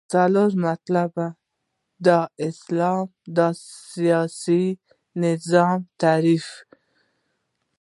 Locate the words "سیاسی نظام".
3.95-5.79